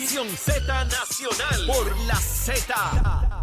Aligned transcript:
Nación 0.00 0.28
Z 0.28 0.84
Nacional 0.86 1.66
por 1.66 2.00
la 2.06 2.16
Z. 2.16 3.42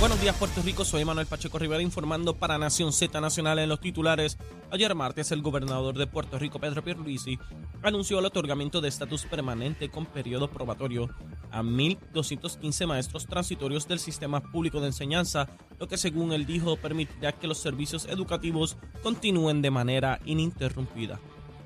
Buenos 0.00 0.20
días 0.20 0.34
Puerto 0.36 0.60
Rico, 0.60 0.84
soy 0.84 1.04
Manuel 1.04 1.28
Pacheco 1.28 1.56
Rivera 1.60 1.80
informando 1.80 2.34
para 2.34 2.58
Nación 2.58 2.92
Z 2.92 3.20
Nacional 3.20 3.60
en 3.60 3.68
los 3.68 3.78
titulares. 3.78 4.38
Ayer 4.72 4.92
martes 4.96 5.30
el 5.30 5.40
gobernador 5.40 5.96
de 5.96 6.08
Puerto 6.08 6.36
Rico, 6.36 6.58
Pedro 6.58 6.82
Pierluisi, 6.82 7.38
anunció 7.80 8.18
el 8.18 8.24
otorgamiento 8.24 8.80
de 8.80 8.88
estatus 8.88 9.24
permanente 9.24 9.88
con 9.88 10.04
periodo 10.04 10.50
probatorio 10.50 11.08
a 11.52 11.62
1.215 11.62 12.86
maestros 12.86 13.26
transitorios 13.26 13.86
del 13.86 14.00
sistema 14.00 14.40
público 14.40 14.80
de 14.80 14.88
enseñanza, 14.88 15.48
lo 15.78 15.86
que 15.86 15.96
según 15.96 16.32
él 16.32 16.44
dijo 16.44 16.76
permitirá 16.76 17.30
que 17.30 17.46
los 17.46 17.58
servicios 17.58 18.06
educativos 18.06 18.76
continúen 19.04 19.62
de 19.62 19.70
manera 19.70 20.18
ininterrumpida. 20.24 21.20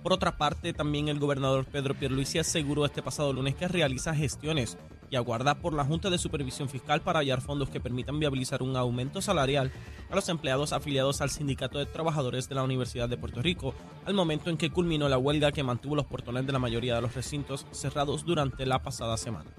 Por 0.07 0.13
otra 0.13 0.37
parte, 0.37 0.73
también 0.73 1.09
el 1.09 1.19
gobernador 1.19 1.65
Pedro 1.65 1.97
Pierluisi 1.97 2.39
aseguró 2.39 2.85
este 2.85 3.03
pasado 3.03 3.33
lunes 3.33 3.57
que 3.57 3.67
realiza 3.67 4.15
gestiones 4.15 4.79
y 5.11 5.17
aguarda 5.17 5.57
por 5.57 5.73
la 5.73 5.85
Junta 5.85 6.11
de 6.11 6.17
Supervisión 6.17 6.69
Fiscal 6.69 7.01
para 7.01 7.19
hallar 7.19 7.41
fondos 7.41 7.71
que 7.71 7.81
permitan 7.81 8.21
viabilizar 8.21 8.63
un 8.63 8.77
aumento 8.77 9.21
salarial 9.21 9.73
a 10.09 10.15
los 10.15 10.29
empleados 10.29 10.73
afiliados 10.73 11.23
al 11.23 11.31
Sindicato 11.31 11.81
de 11.81 11.87
Trabajadores 11.87 12.49
de 12.49 12.55
la 12.55 12.63
Universidad 12.63 13.09
de 13.09 13.17
Puerto 13.17 13.43
Rico, 13.43 13.75
al 14.05 14.15
momento 14.15 14.49
en 14.49 14.57
que 14.57 14.71
culminó 14.71 15.09
la 15.09 15.19
huelga 15.19 15.51
que 15.51 15.65
mantuvo 15.65 15.97
los 15.97 16.07
portones 16.07 16.47
de 16.47 16.53
la 16.53 16.61
mayoría 16.61 16.95
de 16.95 17.03
los 17.03 17.17
recintos 17.17 17.67
cerrados 17.73 18.25
durante 18.25 18.65
la 18.65 18.85
pasada 18.85 19.17
semana. 19.17 19.51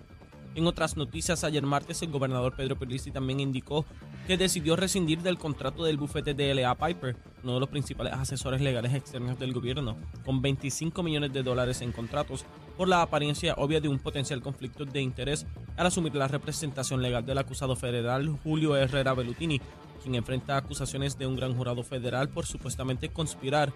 En 0.55 0.65
otras 0.65 0.95
noticias, 0.95 1.43
ayer 1.43 1.63
martes 1.63 2.01
el 2.03 2.09
gobernador 2.09 2.55
Pedro 2.55 2.77
Pierluisi 2.77 3.11
también 3.11 3.41
indicó 3.41 3.85
que 4.27 4.37
decidió 4.37 4.75
rescindir 4.75 5.21
del 5.21 5.37
contrato 5.37 5.85
del 5.85 5.95
bufete 5.95 6.33
de 6.33 6.51
L.A. 6.51 6.75
Piper, 6.75 7.15
uno 7.43 7.53
de 7.53 7.59
los 7.61 7.69
principales 7.69 8.11
asesores 8.11 8.59
legales 8.59 8.93
externos 8.93 9.39
del 9.39 9.53
gobierno, 9.53 9.95
con 10.25 10.41
25 10.41 11.01
millones 11.01 11.31
de 11.31 11.43
dólares 11.43 11.81
en 11.81 11.93
contratos 11.93 12.43
por 12.75 12.89
la 12.89 13.01
apariencia 13.01 13.53
obvia 13.55 13.79
de 13.79 13.87
un 13.87 13.99
potencial 13.99 14.41
conflicto 14.41 14.83
de 14.83 15.01
interés 15.01 15.47
al 15.77 15.87
asumir 15.87 16.13
la 16.13 16.27
representación 16.27 17.01
legal 17.01 17.25
del 17.25 17.37
acusado 17.37 17.77
federal 17.77 18.37
Julio 18.43 18.75
Herrera 18.75 19.13
Bellutini, 19.13 19.61
quien 20.03 20.15
enfrenta 20.15 20.57
acusaciones 20.57 21.17
de 21.17 21.25
un 21.25 21.37
gran 21.37 21.55
jurado 21.55 21.81
federal 21.83 22.27
por 22.27 22.45
supuestamente 22.45 23.07
conspirar 23.07 23.71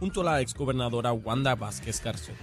junto 0.00 0.22
a 0.22 0.24
la 0.24 0.40
exgobernadora 0.40 1.12
Wanda 1.12 1.54
Vázquez 1.54 2.02
García. 2.02 2.34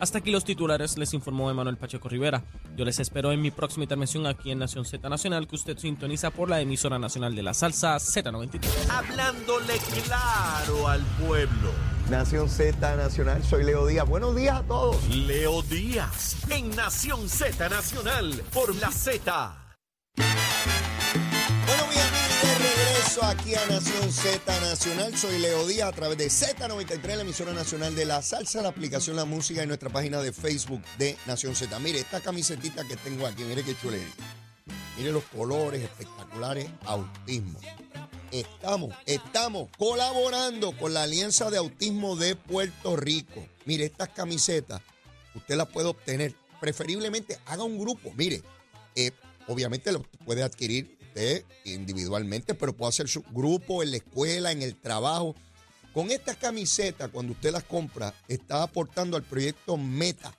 Hasta 0.00 0.18
aquí 0.18 0.30
los 0.30 0.44
titulares, 0.44 0.98
les 0.98 1.14
informó 1.14 1.50
Emanuel 1.50 1.76
Pacheco 1.76 2.08
Rivera. 2.08 2.42
Yo 2.76 2.84
les 2.84 2.98
espero 2.98 3.32
en 3.32 3.40
mi 3.40 3.50
próxima 3.50 3.84
intervención 3.84 4.26
aquí 4.26 4.50
en 4.50 4.58
Nación 4.58 4.84
Z 4.84 5.08
Nacional, 5.08 5.46
que 5.46 5.56
usted 5.56 5.78
sintoniza 5.78 6.30
por 6.30 6.50
la 6.50 6.60
emisora 6.60 6.98
nacional 6.98 7.34
de 7.34 7.42
la 7.42 7.54
salsa 7.54 7.96
Z93. 7.96 8.60
Hablándole 8.90 9.74
claro 10.04 10.88
al 10.88 11.00
pueblo. 11.26 11.70
Nación 12.10 12.50
Z 12.50 12.96
Nacional, 12.96 13.42
soy 13.44 13.64
Leo 13.64 13.86
Díaz. 13.86 14.06
Buenos 14.06 14.36
días 14.36 14.56
a 14.56 14.62
todos. 14.64 15.08
Leo 15.08 15.62
Díaz 15.62 16.36
en 16.50 16.68
Nación 16.76 17.28
Z 17.28 17.68
Nacional 17.68 18.42
por 18.52 18.74
la 18.76 18.90
Z. 18.90 19.63
regreso 23.14 23.24
aquí 23.24 23.54
a 23.54 23.66
Nación 23.66 24.12
Z 24.12 24.60
Nacional. 24.60 25.16
Soy 25.16 25.38
Leo 25.38 25.66
Díaz 25.66 25.88
a 25.88 25.92
través 25.92 26.18
de 26.18 26.26
Z93, 26.26 27.16
la 27.16 27.22
emisora 27.22 27.52
nacional 27.52 27.94
de 27.94 28.04
la 28.04 28.22
salsa, 28.22 28.62
la 28.62 28.68
aplicación 28.68 29.16
La 29.16 29.24
Música 29.24 29.62
y 29.62 29.66
nuestra 29.66 29.90
página 29.90 30.20
de 30.20 30.32
Facebook 30.32 30.82
de 30.98 31.16
Nación 31.26 31.54
Z. 31.54 31.78
Mire, 31.80 32.00
esta 32.00 32.20
camisetita 32.20 32.84
que 32.86 32.96
tengo 32.96 33.26
aquí, 33.26 33.44
mire 33.44 33.62
qué 33.62 33.76
chulería. 33.76 34.06
Mire 34.96 35.12
los 35.12 35.24
colores 35.24 35.82
espectaculares, 35.82 36.66
autismo. 36.84 37.58
Estamos, 38.30 38.94
estamos 39.06 39.68
colaborando 39.78 40.76
con 40.76 40.94
la 40.94 41.04
Alianza 41.04 41.50
de 41.50 41.58
Autismo 41.58 42.16
de 42.16 42.36
Puerto 42.36 42.96
Rico. 42.96 43.46
Mire, 43.64 43.84
estas 43.84 44.08
camisetas, 44.08 44.80
usted 45.34 45.56
las 45.56 45.68
puede 45.68 45.88
obtener. 45.88 46.34
Preferiblemente 46.60 47.38
haga 47.46 47.64
un 47.64 47.78
grupo. 47.78 48.12
Mire, 48.16 48.42
eh, 48.96 49.12
obviamente 49.46 49.92
lo 49.92 50.02
puede 50.24 50.42
adquirir 50.42 51.03
usted 51.14 51.44
individualmente, 51.64 52.54
pero 52.54 52.76
puede 52.76 52.90
hacer 52.90 53.08
su 53.08 53.22
grupo 53.30 53.82
en 53.82 53.92
la 53.92 53.98
escuela, 53.98 54.52
en 54.52 54.62
el 54.62 54.76
trabajo. 54.76 55.34
Con 55.92 56.10
estas 56.10 56.36
camisetas, 56.36 57.10
cuando 57.10 57.32
usted 57.32 57.52
las 57.52 57.62
compra, 57.62 58.12
está 58.26 58.62
aportando 58.62 59.16
al 59.16 59.22
proyecto 59.22 59.76
Meta, 59.76 60.36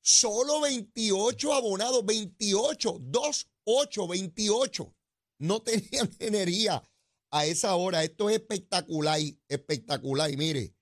Solo 0.00 0.60
28 0.60 1.54
abonados, 1.54 2.04
28, 2.04 2.98
2, 3.00 3.48
8, 3.64 4.08
28 4.08 4.94
no 5.38 5.60
tenían 5.62 6.10
energía 6.18 6.82
a 7.32 7.46
esa 7.46 7.74
hora. 7.74 8.04
Esto 8.04 8.30
es 8.30 8.36
espectacular, 8.36 9.18
espectacular. 9.48 10.30
Y 10.30 10.36
mire, 10.36 10.74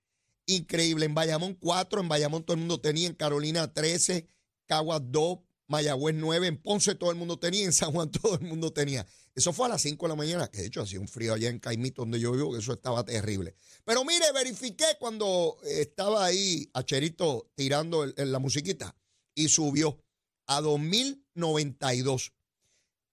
increíble. 0.45 1.05
En 1.05 1.15
Bayamón 1.15 1.55
4, 1.55 2.01
en 2.01 2.09
Bayamón 2.09 2.43
todo 2.43 2.53
el 2.53 2.59
mundo 2.59 2.79
tenía, 2.79 3.07
en 3.07 3.15
Carolina 3.15 3.73
13, 3.73 4.27
Caguas 4.67 5.01
2, 5.05 5.39
Mayagüez 5.67 6.15
9, 6.15 6.47
en 6.47 6.61
Ponce 6.61 6.95
todo 6.95 7.11
el 7.11 7.17
mundo 7.17 7.39
tenía, 7.39 7.65
en 7.65 7.73
San 7.73 7.91
Juan 7.91 8.11
todo 8.21 8.35
el 8.35 8.41
mundo 8.41 8.71
tenía. 8.71 9.07
Eso 9.33 9.53
fue 9.53 9.67
a 9.67 9.69
las 9.69 9.81
5 9.81 10.05
de 10.05 10.09
la 10.09 10.15
mañana, 10.15 10.47
que 10.49 10.59
de 10.59 10.67
hecho 10.67 10.81
hacía 10.81 10.99
un 10.99 11.07
frío 11.07 11.33
allá 11.33 11.49
en 11.49 11.59
Caimito, 11.59 12.01
donde 12.01 12.19
yo 12.19 12.33
vivo, 12.33 12.51
que 12.51 12.59
eso 12.59 12.73
estaba 12.73 13.05
terrible. 13.05 13.55
Pero 13.85 14.03
mire, 14.03 14.25
verifiqué 14.33 14.85
cuando 14.99 15.57
eh, 15.63 15.81
estaba 15.81 16.25
ahí 16.25 16.69
Acherito 16.73 17.49
tirando 17.55 18.05
la 18.05 18.39
musiquita 18.39 18.93
y 19.33 19.47
subió 19.47 20.03
a 20.47 20.59
2092. 20.59 22.33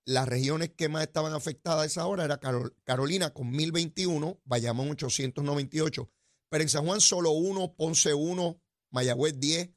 Las 0.09 0.27
regiones 0.27 0.71
que 0.71 0.89
más 0.89 1.03
estaban 1.03 1.35
afectadas 1.35 1.83
a 1.83 1.85
esa 1.85 2.07
hora 2.07 2.25
era 2.25 2.41
Carol- 2.41 2.75
Carolina 2.85 3.35
con 3.35 3.51
1021, 3.51 4.41
Bayamón 4.47 4.89
898, 4.93 6.11
pero 6.49 6.63
en 6.63 6.71
San 6.71 6.87
Juan 6.87 7.03
solo 7.03 7.33
uno, 7.33 7.75
Ponce 7.75 8.15
1, 8.15 8.59
Mayagüez 8.91 9.39
10 9.39 9.69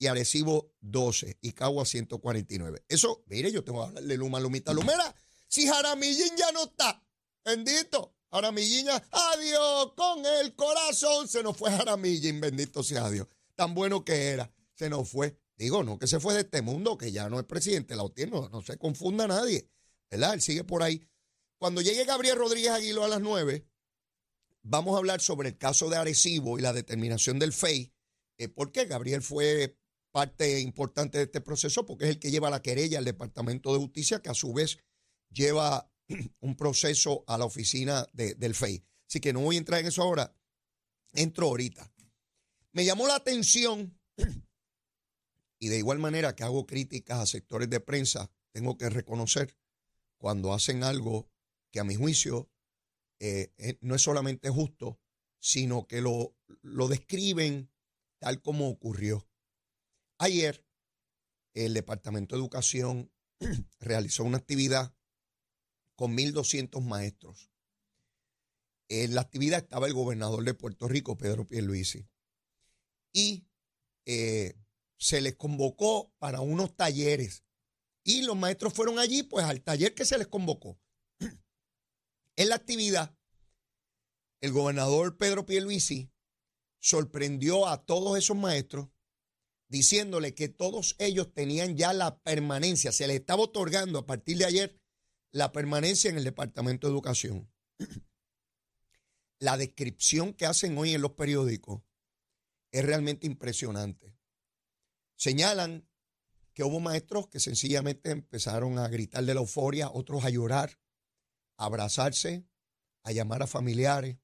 y 0.00 0.06
Arecibo 0.08 0.74
12 0.80 1.38
y 1.40 1.52
Cagua 1.52 1.84
149. 1.84 2.82
Eso, 2.88 3.22
mire, 3.26 3.52
yo 3.52 3.62
tengo 3.62 3.82
que 3.82 3.88
hablar 3.90 4.02
de 4.02 4.16
Luma, 4.16 4.40
Lumita, 4.40 4.72
Lumera. 4.72 5.14
Si 5.46 5.68
Jaramillín 5.68 6.36
ya 6.36 6.50
no 6.50 6.64
está, 6.64 7.00
bendito, 7.44 8.16
Jaramillín 8.32 8.86
ya, 8.86 8.96
adiós, 9.12 9.92
con 9.94 10.26
el 10.26 10.56
corazón 10.56 11.28
se 11.28 11.44
nos 11.44 11.56
fue 11.56 11.70
Jaramillín, 11.70 12.40
bendito 12.40 12.82
sea 12.82 13.08
Dios. 13.08 13.28
Tan 13.54 13.72
bueno 13.74 14.04
que 14.04 14.30
era, 14.30 14.52
se 14.74 14.90
nos 14.90 15.08
fue. 15.08 15.38
Digo, 15.60 15.84
no 15.84 15.98
que 15.98 16.06
se 16.06 16.20
fue 16.20 16.32
de 16.32 16.40
este 16.40 16.62
mundo, 16.62 16.96
que 16.96 17.12
ya 17.12 17.28
no 17.28 17.38
es 17.38 17.44
presidente, 17.44 17.94
la 17.94 18.02
OTAN, 18.04 18.30
no, 18.30 18.62
se 18.62 18.78
confunda 18.78 19.26
nadie, 19.26 19.68
¿verdad? 20.10 20.32
Él 20.32 20.40
sigue 20.40 20.64
por 20.64 20.82
ahí. 20.82 21.06
Cuando 21.58 21.82
llegue 21.82 22.06
Gabriel 22.06 22.38
Rodríguez 22.38 22.70
Aguilo 22.70 23.04
a 23.04 23.08
las 23.08 23.20
9, 23.20 23.66
vamos 24.62 24.94
a 24.94 24.98
hablar 24.98 25.20
sobre 25.20 25.50
el 25.50 25.58
caso 25.58 25.90
de 25.90 25.98
Arecibo 25.98 26.58
y 26.58 26.62
la 26.62 26.72
determinación 26.72 27.38
del 27.38 27.52
FEI. 27.52 27.92
Eh, 28.38 28.48
¿Por 28.48 28.72
qué? 28.72 28.86
Gabriel 28.86 29.20
fue 29.20 29.76
parte 30.12 30.60
importante 30.60 31.18
de 31.18 31.24
este 31.24 31.42
proceso 31.42 31.84
porque 31.84 32.04
es 32.06 32.10
el 32.12 32.18
que 32.18 32.30
lleva 32.30 32.48
la 32.48 32.62
querella 32.62 32.96
al 32.98 33.04
Departamento 33.04 33.70
de 33.74 33.80
Justicia, 33.80 34.22
que 34.22 34.30
a 34.30 34.34
su 34.34 34.54
vez 34.54 34.78
lleva 35.28 35.92
un 36.40 36.56
proceso 36.56 37.22
a 37.26 37.36
la 37.36 37.44
oficina 37.44 38.06
de- 38.14 38.34
del 38.34 38.54
FEI. 38.54 38.82
Así 39.06 39.20
que 39.20 39.34
no 39.34 39.40
voy 39.40 39.56
a 39.56 39.58
entrar 39.58 39.80
en 39.80 39.88
eso 39.88 40.02
ahora, 40.02 40.34
entro 41.12 41.48
ahorita. 41.48 41.92
Me 42.72 42.86
llamó 42.86 43.06
la 43.06 43.16
atención 43.16 44.00
y 45.60 45.68
de 45.68 45.78
igual 45.78 45.98
manera 45.98 46.34
que 46.34 46.42
hago 46.42 46.66
críticas 46.66 47.20
a 47.20 47.26
sectores 47.26 47.68
de 47.68 47.80
prensa, 47.80 48.32
tengo 48.50 48.76
que 48.78 48.88
reconocer 48.88 49.56
cuando 50.16 50.52
hacen 50.54 50.82
algo 50.82 51.30
que 51.70 51.80
a 51.80 51.84
mi 51.84 51.94
juicio 51.94 52.50
eh, 53.20 53.52
eh, 53.58 53.78
no 53.82 53.94
es 53.94 54.02
solamente 54.02 54.48
justo, 54.48 54.98
sino 55.38 55.86
que 55.86 56.00
lo, 56.00 56.34
lo 56.62 56.88
describen 56.88 57.70
tal 58.18 58.40
como 58.40 58.68
ocurrió. 58.68 59.28
Ayer, 60.18 60.66
el 61.52 61.74
Departamento 61.74 62.34
de 62.34 62.40
Educación 62.40 63.12
realizó 63.80 64.24
una 64.24 64.38
actividad 64.38 64.94
con 65.94 66.16
1.200 66.16 66.82
maestros. 66.82 67.50
En 68.88 69.14
la 69.14 69.20
actividad 69.20 69.60
estaba 69.60 69.86
el 69.86 69.94
gobernador 69.94 70.42
de 70.42 70.54
Puerto 70.54 70.88
Rico, 70.88 71.18
Pedro 71.18 71.46
Pierluisi, 71.46 72.08
y 73.12 73.46
eh, 74.06 74.54
se 75.00 75.20
les 75.20 75.34
convocó 75.34 76.14
para 76.18 76.40
unos 76.40 76.76
talleres. 76.76 77.44
Y 78.04 78.22
los 78.22 78.36
maestros 78.36 78.74
fueron 78.74 78.98
allí, 78.98 79.22
pues 79.22 79.44
al 79.44 79.62
taller 79.62 79.94
que 79.94 80.04
se 80.04 80.18
les 80.18 80.28
convocó. 80.28 80.78
En 82.36 82.48
la 82.48 82.54
actividad, 82.54 83.16
el 84.40 84.52
gobernador 84.52 85.16
Pedro 85.16 85.44
Pierluisi 85.44 86.10
sorprendió 86.78 87.66
a 87.66 87.84
todos 87.84 88.16
esos 88.16 88.36
maestros 88.36 88.88
diciéndole 89.68 90.34
que 90.34 90.48
todos 90.48 90.96
ellos 90.98 91.32
tenían 91.32 91.76
ya 91.76 91.92
la 91.92 92.18
permanencia, 92.22 92.92
se 92.92 93.06
les 93.06 93.20
estaba 93.20 93.42
otorgando 93.42 93.98
a 94.00 94.06
partir 94.06 94.38
de 94.38 94.46
ayer 94.46 94.80
la 95.32 95.52
permanencia 95.52 96.10
en 96.10 96.16
el 96.16 96.24
Departamento 96.24 96.86
de 96.86 96.92
Educación. 96.92 97.52
La 99.38 99.56
descripción 99.56 100.34
que 100.34 100.46
hacen 100.46 100.76
hoy 100.76 100.94
en 100.94 101.02
los 101.02 101.12
periódicos 101.12 101.82
es 102.72 102.84
realmente 102.84 103.26
impresionante. 103.26 104.19
Señalan 105.20 105.86
que 106.54 106.64
hubo 106.64 106.80
maestros 106.80 107.28
que 107.28 107.40
sencillamente 107.40 108.10
empezaron 108.10 108.78
a 108.78 108.88
gritar 108.88 109.22
de 109.22 109.34
la 109.34 109.40
euforia, 109.40 109.90
otros 109.90 110.24
a 110.24 110.30
llorar, 110.30 110.80
a 111.58 111.66
abrazarse, 111.66 112.48
a 113.02 113.12
llamar 113.12 113.42
a 113.42 113.46
familiares. 113.46 114.16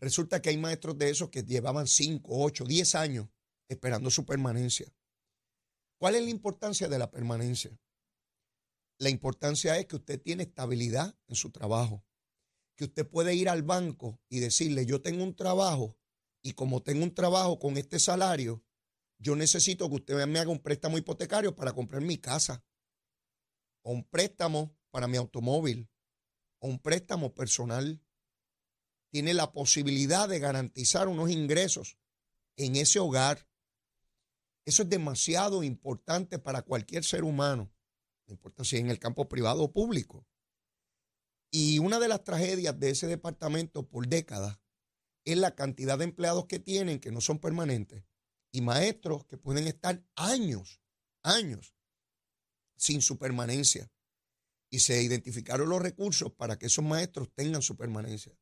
Resulta 0.00 0.40
que 0.40 0.48
hay 0.48 0.56
maestros 0.56 0.96
de 0.96 1.10
esos 1.10 1.28
que 1.28 1.42
llevaban 1.42 1.86
5, 1.86 2.22
8, 2.30 2.64
10 2.64 2.94
años 2.94 3.28
esperando 3.68 4.10
su 4.10 4.24
permanencia. 4.24 4.90
¿Cuál 5.98 6.14
es 6.14 6.22
la 6.22 6.30
importancia 6.30 6.88
de 6.88 6.98
la 6.98 7.10
permanencia? 7.10 7.78
La 8.96 9.10
importancia 9.10 9.78
es 9.78 9.84
que 9.84 9.96
usted 9.96 10.18
tiene 10.18 10.44
estabilidad 10.44 11.14
en 11.26 11.34
su 11.34 11.50
trabajo, 11.50 12.06
que 12.74 12.84
usted 12.84 13.06
puede 13.06 13.34
ir 13.34 13.50
al 13.50 13.64
banco 13.64 14.18
y 14.30 14.40
decirle, 14.40 14.86
yo 14.86 15.02
tengo 15.02 15.24
un 15.24 15.36
trabajo 15.36 15.98
y 16.40 16.54
como 16.54 16.82
tengo 16.82 17.04
un 17.04 17.14
trabajo 17.14 17.58
con 17.58 17.76
este 17.76 17.98
salario, 17.98 18.64
yo 19.22 19.36
necesito 19.36 19.88
que 19.88 19.94
usted 19.94 20.26
me 20.26 20.40
haga 20.40 20.50
un 20.50 20.58
préstamo 20.58 20.98
hipotecario 20.98 21.54
para 21.54 21.72
comprar 21.72 22.02
mi 22.02 22.18
casa, 22.18 22.64
o 23.82 23.92
un 23.92 24.02
préstamo 24.02 24.76
para 24.90 25.06
mi 25.06 25.16
automóvil, 25.16 25.88
o 26.58 26.66
un 26.66 26.80
préstamo 26.80 27.32
personal. 27.32 28.02
Tiene 29.10 29.32
la 29.32 29.52
posibilidad 29.52 30.28
de 30.28 30.40
garantizar 30.40 31.06
unos 31.06 31.30
ingresos 31.30 31.98
en 32.56 32.74
ese 32.74 32.98
hogar. 32.98 33.46
Eso 34.64 34.82
es 34.82 34.88
demasiado 34.88 35.62
importante 35.62 36.40
para 36.40 36.62
cualquier 36.62 37.04
ser 37.04 37.22
humano, 37.22 37.72
no 38.26 38.34
importa 38.34 38.64
si 38.64 38.78
en 38.78 38.90
el 38.90 38.98
campo 38.98 39.28
privado 39.28 39.62
o 39.62 39.72
público. 39.72 40.26
Y 41.50 41.78
una 41.78 42.00
de 42.00 42.08
las 42.08 42.24
tragedias 42.24 42.78
de 42.78 42.90
ese 42.90 43.06
departamento 43.06 43.86
por 43.88 44.08
décadas 44.08 44.58
es 45.24 45.36
la 45.36 45.54
cantidad 45.54 45.98
de 45.98 46.04
empleados 46.04 46.46
que 46.46 46.58
tienen 46.58 46.98
que 46.98 47.12
no 47.12 47.20
son 47.20 47.38
permanentes 47.38 48.02
y 48.52 48.60
maestros 48.60 49.24
que 49.24 49.38
pueden 49.38 49.66
estar 49.66 50.04
años, 50.14 50.80
años 51.22 51.74
sin 52.76 53.00
su 53.00 53.18
permanencia. 53.18 53.90
Y 54.70 54.80
se 54.80 55.02
identificaron 55.02 55.68
los 55.68 55.82
recursos 55.82 56.32
para 56.32 56.58
que 56.58 56.66
esos 56.66 56.84
maestros 56.84 57.30
tengan 57.34 57.62
su 57.62 57.76
permanencia. 57.76 58.38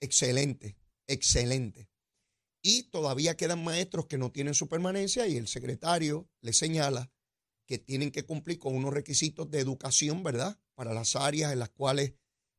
Excelente, 0.00 0.76
excelente. 1.06 1.88
Y 2.62 2.84
todavía 2.84 3.36
quedan 3.36 3.64
maestros 3.64 4.06
que 4.06 4.18
no 4.18 4.32
tienen 4.32 4.54
su 4.54 4.68
permanencia 4.68 5.26
y 5.26 5.36
el 5.36 5.48
secretario 5.48 6.28
le 6.40 6.52
señala 6.52 7.10
que 7.66 7.78
tienen 7.78 8.10
que 8.10 8.24
cumplir 8.24 8.58
con 8.58 8.74
unos 8.74 8.92
requisitos 8.92 9.50
de 9.50 9.60
educación, 9.60 10.22
¿verdad? 10.22 10.58
Para 10.74 10.92
las 10.92 11.16
áreas 11.16 11.52
en 11.52 11.60
las 11.60 11.70
cuales 11.70 12.14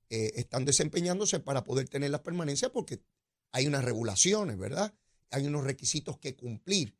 eh, 0.09 0.33
están 0.35 0.65
desempeñándose 0.65 1.39
para 1.39 1.63
poder 1.63 1.87
tener 1.87 2.09
la 2.11 2.23
permanencia 2.23 2.71
porque 2.71 3.03
hay 3.51 3.67
unas 3.67 3.83
regulaciones, 3.83 4.57
¿verdad? 4.57 4.95
Hay 5.31 5.47
unos 5.47 5.63
requisitos 5.63 6.17
que 6.17 6.35
cumplir. 6.35 6.97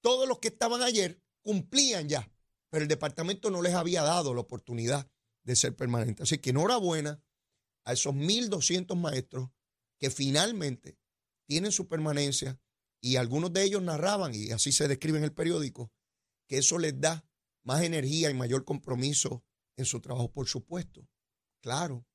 Todos 0.00 0.28
los 0.28 0.38
que 0.38 0.48
estaban 0.48 0.82
ayer 0.82 1.22
cumplían 1.42 2.08
ya, 2.08 2.30
pero 2.70 2.82
el 2.82 2.88
departamento 2.88 3.50
no 3.50 3.62
les 3.62 3.74
había 3.74 4.02
dado 4.02 4.34
la 4.34 4.40
oportunidad 4.40 5.10
de 5.42 5.56
ser 5.56 5.74
permanente. 5.74 6.22
Así 6.22 6.38
que 6.38 6.50
enhorabuena 6.50 7.22
a 7.84 7.92
esos 7.92 8.14
1.200 8.14 8.96
maestros 8.96 9.50
que 9.98 10.10
finalmente 10.10 10.98
tienen 11.46 11.72
su 11.72 11.88
permanencia 11.88 12.60
y 13.00 13.16
algunos 13.16 13.52
de 13.52 13.64
ellos 13.64 13.82
narraban, 13.82 14.32
y 14.34 14.52
así 14.52 14.70
se 14.70 14.86
describe 14.86 15.18
en 15.18 15.24
el 15.24 15.32
periódico, 15.32 15.92
que 16.46 16.58
eso 16.58 16.78
les 16.78 17.00
da 17.00 17.24
más 17.64 17.82
energía 17.82 18.30
y 18.30 18.34
mayor 18.34 18.64
compromiso 18.64 19.44
en 19.76 19.84
su 19.84 20.00
trabajo, 20.00 20.30
por 20.30 20.48
supuesto. 20.48 21.08
Claro, 21.60 22.06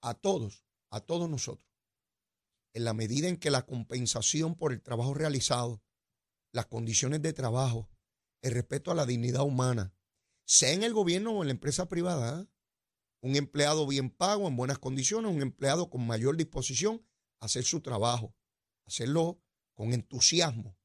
a 0.00 0.14
todos, 0.14 0.64
a 0.90 1.00
todos 1.00 1.30
nosotros. 1.30 1.67
En 2.78 2.84
la 2.84 2.94
medida 2.94 3.26
en 3.26 3.38
que 3.38 3.50
la 3.50 3.66
compensación 3.66 4.54
por 4.54 4.72
el 4.72 4.80
trabajo 4.80 5.12
realizado, 5.12 5.82
las 6.52 6.66
condiciones 6.66 7.20
de 7.22 7.32
trabajo, 7.32 7.90
el 8.40 8.52
respeto 8.52 8.92
a 8.92 8.94
la 8.94 9.04
dignidad 9.04 9.42
humana, 9.42 9.96
sea 10.46 10.70
en 10.70 10.84
el 10.84 10.94
gobierno 10.94 11.32
o 11.32 11.42
en 11.42 11.48
la 11.48 11.54
empresa 11.54 11.88
privada, 11.88 12.40
¿eh? 12.40 12.46
un 13.20 13.34
empleado 13.34 13.84
bien 13.84 14.10
pago, 14.10 14.46
en 14.46 14.54
buenas 14.54 14.78
condiciones, 14.78 15.32
un 15.32 15.42
empleado 15.42 15.90
con 15.90 16.06
mayor 16.06 16.36
disposición 16.36 17.04
a 17.40 17.46
hacer 17.46 17.64
su 17.64 17.80
trabajo, 17.80 18.36
hacerlo 18.86 19.42
con 19.74 19.92
entusiasmo. 19.92 20.78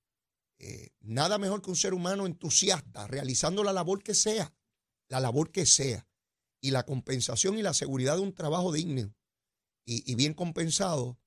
Eh, 0.58 0.96
nada 1.00 1.38
mejor 1.38 1.62
que 1.62 1.70
un 1.70 1.76
ser 1.76 1.94
humano 1.94 2.26
entusiasta, 2.26 3.06
realizando 3.06 3.64
la 3.64 3.72
labor 3.72 4.02
que 4.02 4.16
sea, 4.16 4.52
la 5.10 5.20
labor 5.20 5.52
que 5.52 5.68
sea. 5.68 6.08
Y 6.60 6.72
la 6.72 6.88
compensación 6.88 7.60
y 7.60 7.62
la 7.62 7.76
seguridad 7.76 8.16
de 8.16 8.24
un 8.24 8.34
trabajo 8.34 8.72
digno 8.72 9.14
y, 9.86 10.16
bien 10.16 10.34
compensado 10.34 11.20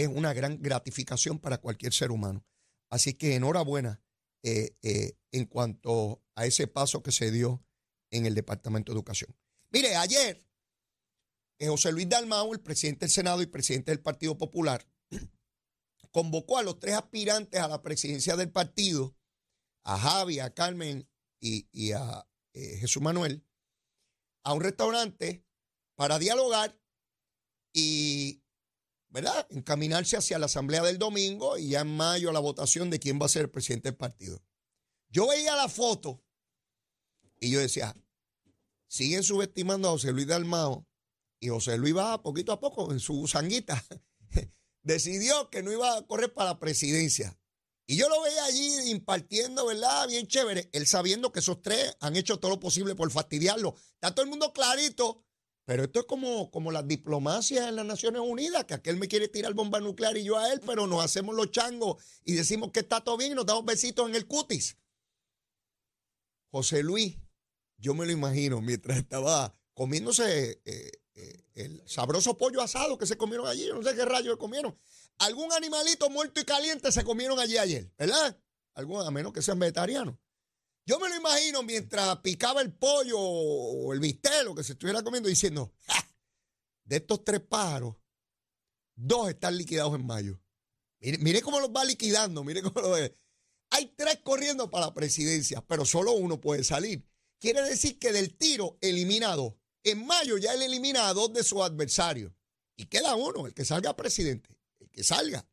es 0.00 0.08
una 0.08 0.32
gran 0.32 0.60
gratificación 0.62 1.38
para 1.38 1.58
cualquier 1.58 1.92
ser 1.92 2.10
humano. 2.10 2.44
Así 2.90 3.14
que 3.14 3.34
enhorabuena 3.34 4.02
eh, 4.42 4.76
eh, 4.82 5.18
en 5.32 5.46
cuanto 5.46 6.22
a 6.34 6.46
ese 6.46 6.66
paso 6.66 7.02
que 7.02 7.12
se 7.12 7.30
dio 7.30 7.64
en 8.10 8.26
el 8.26 8.34
Departamento 8.34 8.92
de 8.92 8.96
Educación. 8.96 9.36
Mire, 9.70 9.96
ayer 9.96 10.46
José 11.68 11.92
Luis 11.92 12.08
Dalmau, 12.08 12.52
el 12.52 12.60
presidente 12.60 13.06
del 13.06 13.10
Senado 13.10 13.42
y 13.42 13.46
presidente 13.46 13.92
del 13.92 14.00
Partido 14.00 14.36
Popular, 14.36 14.86
convocó 16.10 16.58
a 16.58 16.62
los 16.62 16.78
tres 16.78 16.94
aspirantes 16.94 17.60
a 17.60 17.68
la 17.68 17.82
presidencia 17.82 18.36
del 18.36 18.50
partido, 18.50 19.16
a 19.84 19.98
Javi, 19.98 20.40
a 20.40 20.52
Carmen 20.54 21.08
y, 21.40 21.92
a 21.92 22.26
eh, 22.52 22.78
Jesús 22.78 23.02
Manuel, 23.02 23.44
a 24.44 24.54
un 24.54 24.60
restaurante 24.60 25.44
para 25.94 26.18
dialogar 26.18 26.78
y, 27.72 28.41
¿verdad?, 29.12 29.46
encaminarse 29.50 30.16
hacia 30.16 30.38
la 30.38 30.46
asamblea 30.46 30.82
del 30.82 30.98
domingo 30.98 31.58
y 31.58 31.68
ya 31.68 31.82
en 31.82 31.96
mayo 31.96 32.32
la 32.32 32.40
votación 32.40 32.88
de 32.90 32.98
quién 32.98 33.20
va 33.20 33.26
a 33.26 33.28
ser 33.28 33.42
el 33.42 33.50
presidente 33.50 33.90
del 33.90 33.96
partido. 33.96 34.42
Yo 35.10 35.28
veía 35.28 35.54
la 35.54 35.68
foto 35.68 36.24
y 37.38 37.50
yo 37.50 37.60
decía, 37.60 37.94
siguen 38.88 39.22
subestimando 39.22 39.88
a 39.88 39.92
José 39.92 40.12
Luis 40.12 40.26
Dalmao 40.26 40.88
y 41.38 41.48
José 41.48 41.76
Luis 41.76 41.94
va 41.94 42.22
poquito 42.22 42.52
a 42.52 42.60
poco 42.60 42.90
en 42.90 43.00
su 43.00 43.28
sanguita 43.28 43.84
decidió 44.82 45.50
que 45.50 45.62
no 45.62 45.70
iba 45.70 45.96
a 45.96 46.06
correr 46.06 46.32
para 46.32 46.50
la 46.50 46.58
presidencia. 46.58 47.38
Y 47.86 47.96
yo 47.96 48.08
lo 48.08 48.22
veía 48.22 48.44
allí 48.44 48.90
impartiendo, 48.90 49.66
¿verdad? 49.66 50.08
Bien 50.08 50.26
chévere. 50.26 50.70
Él 50.72 50.86
sabiendo 50.86 51.32
que 51.32 51.40
esos 51.40 51.60
tres 51.60 51.96
han 52.00 52.16
hecho 52.16 52.38
todo 52.38 52.52
lo 52.52 52.60
posible 52.60 52.94
por 52.94 53.10
fastidiarlo. 53.10 53.74
Está 53.94 54.14
todo 54.14 54.24
el 54.24 54.30
mundo 54.30 54.52
clarito. 54.52 55.24
Pero 55.64 55.84
esto 55.84 56.00
es 56.00 56.06
como, 56.06 56.50
como 56.50 56.72
las 56.72 56.86
diplomacias 56.88 57.68
en 57.68 57.76
las 57.76 57.86
Naciones 57.86 58.20
Unidas, 58.22 58.64
que 58.64 58.74
aquel 58.74 58.96
me 58.96 59.08
quiere 59.08 59.28
tirar 59.28 59.54
bomba 59.54 59.80
nuclear 59.80 60.16
y 60.16 60.24
yo 60.24 60.36
a 60.36 60.52
él, 60.52 60.60
pero 60.66 60.86
nos 60.86 61.04
hacemos 61.04 61.36
los 61.36 61.50
changos 61.50 62.02
y 62.24 62.34
decimos 62.34 62.72
que 62.72 62.80
está 62.80 63.00
todo 63.00 63.16
bien 63.16 63.32
y 63.32 63.34
nos 63.34 63.46
damos 63.46 63.64
besitos 63.64 64.08
en 64.08 64.16
el 64.16 64.26
cutis. 64.26 64.76
José 66.50 66.82
Luis, 66.82 67.16
yo 67.78 67.94
me 67.94 68.04
lo 68.06 68.12
imagino 68.12 68.60
mientras 68.60 68.98
estaba 68.98 69.54
comiéndose 69.74 70.60
eh, 70.64 70.90
eh, 71.14 71.44
el 71.54 71.82
sabroso 71.86 72.36
pollo 72.36 72.60
asado 72.60 72.98
que 72.98 73.06
se 73.06 73.16
comieron 73.16 73.46
allí, 73.46 73.68
no 73.68 73.82
sé 73.82 73.94
qué 73.94 74.04
rayos 74.04 74.36
comieron. 74.36 74.76
Algún 75.18 75.52
animalito 75.52 76.10
muerto 76.10 76.40
y 76.40 76.44
caliente 76.44 76.90
se 76.90 77.04
comieron 77.04 77.38
allí 77.38 77.56
ayer, 77.56 77.92
¿verdad? 77.96 78.36
Algún, 78.74 79.06
a 79.06 79.10
menos 79.10 79.32
que 79.32 79.42
sean 79.42 79.58
vegetarianos. 79.58 80.16
Yo 80.84 80.98
me 80.98 81.08
lo 81.08 81.16
imagino 81.16 81.62
mientras 81.62 82.18
picaba 82.18 82.60
el 82.60 82.72
pollo 82.72 83.18
o 83.18 83.92
el 83.92 84.00
bistec, 84.00 84.44
lo 84.44 84.54
que 84.54 84.64
se 84.64 84.72
estuviera 84.72 85.02
comiendo, 85.02 85.28
diciendo, 85.28 85.72
de 86.84 86.96
estos 86.96 87.24
tres 87.24 87.40
pájaros, 87.40 87.96
dos 88.94 89.28
están 89.28 89.56
liquidados 89.56 89.94
en 89.94 90.04
mayo. 90.04 90.40
Mire, 91.00 91.18
mire 91.18 91.42
cómo 91.42 91.60
los 91.60 91.70
va 91.70 91.84
liquidando, 91.84 92.42
mire 92.44 92.62
cómo 92.62 92.80
lo 92.80 92.90
ve. 92.90 93.16
Hay 93.70 93.94
tres 93.96 94.18
corriendo 94.22 94.70
para 94.70 94.86
la 94.86 94.94
presidencia, 94.94 95.64
pero 95.66 95.84
solo 95.84 96.12
uno 96.12 96.40
puede 96.40 96.64
salir. 96.64 97.06
Quiere 97.38 97.62
decir 97.62 97.98
que 97.98 98.12
del 98.12 98.36
tiro 98.36 98.78
elimina 98.80 99.34
dos. 99.34 99.54
En 99.84 100.06
mayo 100.06 100.36
ya 100.38 100.52
él 100.54 100.62
elimina 100.62 101.08
a 101.08 101.14
dos 101.14 101.32
de 101.32 101.42
sus 101.42 101.60
adversarios. 101.60 102.32
Y 102.76 102.86
queda 102.86 103.14
uno, 103.16 103.46
el 103.46 103.54
que 103.54 103.64
salga 103.64 103.96
presidente, 103.96 104.56
el 104.78 104.90
que 104.90 105.02
salga. 105.02 105.46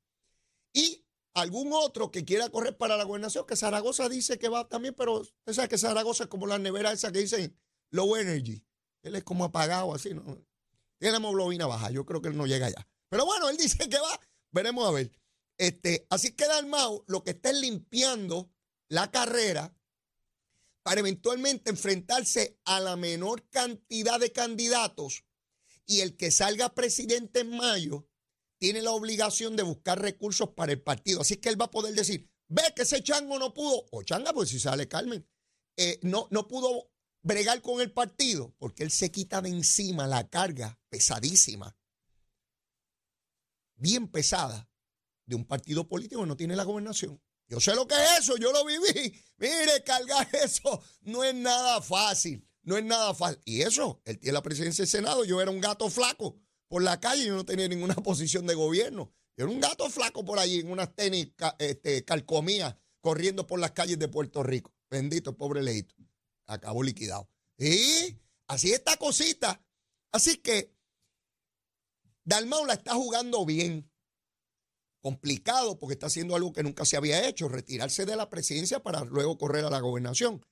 y 0.74 1.05
algún 1.33 1.71
otro 1.74 2.12
que 2.12 2.25
quiera 2.25 2.50
correr 2.50 2.77
para 2.77 2.98
la 2.98 3.03
gobernación, 3.03 3.45
que 3.45 3.55
Zaragoza 3.55 4.09
dice 4.09 4.38
que 4.39 4.50
va 4.50 4.67
también, 4.67 4.93
pero 4.95 5.21
usted 5.21 5.53
sabe 5.53 5.69
que 5.69 5.77
Zaragoza 5.77 6.24
es 6.24 6.29
como 6.29 6.48
la 6.48 6.57
nevera 6.57 6.91
esa 6.91 7.12
que 7.12 7.19
dicen 7.19 7.57
low 7.91 8.15
energy. 8.15 8.63
Él 9.01 9.15
es 9.15 9.24
como 9.24 9.45
apagado, 9.45 9.93
así, 9.93 10.13
¿no? 10.13 10.24
Tiene 10.98 11.17
hemoglobina 11.17 11.65
baja, 11.65 11.91
yo 11.91 12.05
creo 12.05 12.21
que 12.21 12.29
él 12.29 12.38
no 12.38 12.45
llega 12.45 12.67
allá. 12.67 12.88
Pero 13.09 13.25
bueno, 13.25 13.50
él 13.50 13.57
dice 13.57 13.89
que 13.89 14.00
va, 14.00 14.19
veremos 14.51 14.88
a 14.88 14.91
ver. 14.91 15.12
Este, 15.57 16.05
así 16.09 16.31
que 16.31 16.48
Dalmau 16.48 17.03
lo 17.07 17.24
que 17.24 17.31
está 17.31 17.50
es 17.50 17.59
limpiando 17.59 18.50
la 18.88 19.12
carrera 19.12 19.75
para 20.83 21.01
eventualmente 21.01 21.69
enfrentarse 21.69 22.57
a 22.65 22.79
la 22.79 22.95
menor 22.95 23.48
cantidad 23.50 24.19
de 24.19 24.31
candidatos 24.31 25.25
y 25.86 26.01
el 26.01 26.15
que 26.15 26.31
salga 26.31 26.74
presidente 26.74 27.41
en 27.41 27.55
mayo 27.55 28.08
tiene 28.59 28.81
la 28.81 28.91
obligación 28.91 29.55
de 29.55 29.63
buscar 29.63 29.99
recursos 29.99 30.49
para 30.49 30.73
el 30.73 30.81
partido. 30.81 31.21
Así 31.21 31.37
que 31.37 31.49
él 31.49 31.59
va 31.59 31.65
a 31.65 31.71
poder 31.71 31.95
decir, 31.95 32.29
ve 32.47 32.61
que 32.75 32.83
ese 32.83 33.01
chango 33.01 33.39
no 33.39 33.53
pudo, 33.53 33.85
o 33.91 34.03
changa, 34.03 34.33
pues 34.33 34.49
si 34.49 34.59
sale 34.59 34.87
Carmen, 34.87 35.27
eh, 35.77 35.97
no, 36.03 36.27
no 36.29 36.47
pudo 36.47 36.91
bregar 37.21 37.61
con 37.61 37.81
el 37.81 37.91
partido, 37.91 38.53
porque 38.59 38.83
él 38.83 38.91
se 38.91 39.11
quita 39.11 39.41
de 39.41 39.49
encima 39.49 40.07
la 40.07 40.29
carga 40.29 40.79
pesadísima, 40.89 41.75
bien 43.75 44.09
pesada, 44.09 44.69
de 45.25 45.35
un 45.35 45.45
partido 45.45 45.87
político 45.87 46.21
que 46.21 46.27
no 46.27 46.37
tiene 46.37 46.55
la 46.55 46.63
gobernación. 46.63 47.21
Yo 47.47 47.59
sé 47.59 47.75
lo 47.75 47.87
que 47.87 47.95
es 47.95 48.19
eso, 48.19 48.35
yo 48.37 48.51
lo 48.51 48.65
viví. 48.65 49.23
Mire, 49.37 49.83
cargar 49.85 50.27
eso 50.43 50.83
no 51.01 51.23
es 51.23 51.33
nada 51.33 51.81
fácil, 51.81 52.45
no 52.63 52.77
es 52.77 52.83
nada 52.83 53.13
fácil. 53.13 53.39
Y 53.45 53.61
eso, 53.61 54.01
él 54.05 54.19
tiene 54.19 54.33
la 54.33 54.43
presidencia 54.43 54.83
del 54.83 54.89
Senado, 54.89 55.23
yo 55.23 55.39
era 55.39 55.49
un 55.49 55.61
gato 55.61 55.89
flaco 55.89 56.39
por 56.69 56.83
la 56.83 56.99
calle, 56.99 57.25
yo 57.25 57.35
no 57.35 57.45
tenía 57.45 57.67
ninguna 57.67 57.95
posición 58.03 58.47
de 58.47 58.53
gobierno. 58.53 59.11
Yo 59.35 59.45
era 59.45 59.53
un 59.53 59.59
gato 59.59 59.89
flaco 59.89 60.23
por 60.23 60.39
allí, 60.39 60.59
en 60.59 60.71
unas 60.71 60.95
tenis 60.95 61.31
este, 61.57 62.05
calcomías, 62.05 62.75
corriendo 63.01 63.45
por 63.45 63.59
las 63.59 63.71
calles 63.71 63.99
de 63.99 64.07
Puerto 64.07 64.43
Rico. 64.43 64.73
Bendito, 64.89 65.35
pobre 65.35 65.61
leito. 65.61 65.95
Acabó 66.45 66.83
liquidado. 66.83 67.29
Y 67.57 68.17
así 68.47 68.71
esta 68.71 68.97
cosita. 68.97 69.61
Así 70.11 70.38
que 70.38 70.73
Dalmau 72.23 72.65
la 72.65 72.73
está 72.73 72.93
jugando 72.95 73.45
bien 73.45 73.89
complicado 75.01 75.79
porque 75.79 75.93
está 75.93 76.07
haciendo 76.07 76.35
algo 76.35 76.53
que 76.53 76.63
nunca 76.63 76.85
se 76.85 76.97
había 76.97 77.27
hecho, 77.27 77.47
retirarse 77.47 78.05
de 78.05 78.15
la 78.15 78.29
presidencia 78.29 78.81
para 78.81 79.03
luego 79.05 79.38
correr 79.38 79.65
a 79.65 79.69
la 79.69 79.79
gobernación. 79.79 80.45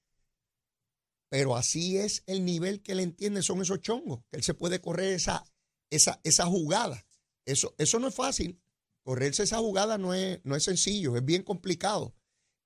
Pero 1.29 1.55
así 1.55 1.97
es 1.97 2.23
el 2.25 2.45
nivel 2.45 2.81
que 2.81 2.93
él 2.93 3.01
entiende, 3.01 3.41
son 3.41 3.61
esos 3.61 3.81
chongos, 3.81 4.21
que 4.29 4.37
él 4.37 4.43
se 4.43 4.53
puede 4.53 4.79
correr 4.79 5.13
esa, 5.13 5.43
esa, 5.89 6.19
esa 6.23 6.45
jugada. 6.45 7.05
Eso, 7.45 7.75
eso 7.77 7.99
no 7.99 8.07
es 8.07 8.15
fácil. 8.15 8.61
Correrse 9.03 9.43
esa 9.43 9.57
jugada 9.57 9.97
no 9.97 10.13
es, 10.13 10.39
no 10.43 10.55
es 10.55 10.63
sencillo, 10.63 11.15
es 11.15 11.23
bien 11.23 11.43
complicado. 11.43 12.13